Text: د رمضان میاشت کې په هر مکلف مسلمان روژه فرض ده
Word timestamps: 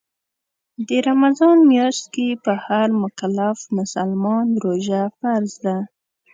د 0.87 0.89
رمضان 1.07 1.57
میاشت 1.71 2.05
کې 2.13 2.27
په 2.43 2.53
هر 2.65 2.87
مکلف 3.03 3.57
مسلمان 3.77 4.45
روژه 4.63 5.03
فرض 5.17 5.51
ده 5.63 5.77